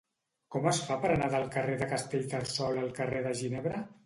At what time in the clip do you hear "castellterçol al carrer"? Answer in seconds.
1.93-3.23